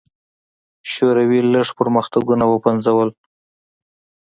[0.91, 3.09] شوروي لړ پرمختګونه وپنځول.